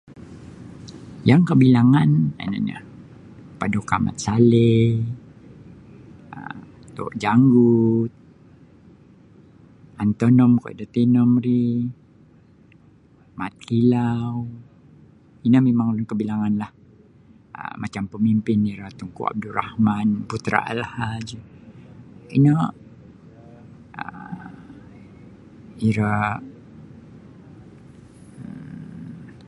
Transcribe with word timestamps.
Yang 1.29 1.41
kabilangan 1.49 2.09
ino 2.45 2.57
nio 2.65 2.79
Paduka 3.59 3.95
Mat 4.05 4.17
Salih 4.25 4.89
um 6.37 6.59
Tok 6.97 7.11
Janggut 7.21 8.11
Antonom 10.03 10.51
kuo 10.61 10.71
da 10.79 10.85
Tenom 10.95 11.31
ri 11.45 11.61
Mat 13.39 13.53
Kilau 13.67 14.33
ino 15.45 15.57
mimang 15.65 15.89
kabilanganlah 16.11 16.71
um 17.59 17.73
macam 17.83 18.03
pamimpin 18.11 18.59
iro 18.71 18.87
Tunku 18.99 19.21
Abdul 19.31 19.53
Rahman 19.59 20.07
Putra 20.29 20.59
Alhaj 20.73 21.27
ino 22.37 22.55
um 24.03 24.45
iro 25.89 26.13
um. 28.41 29.33